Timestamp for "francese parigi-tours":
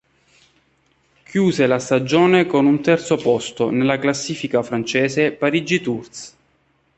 4.63-6.37